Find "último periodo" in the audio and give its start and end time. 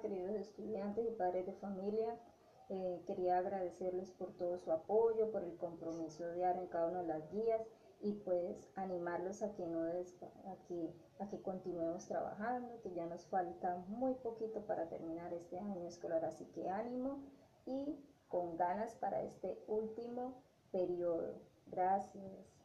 19.66-21.40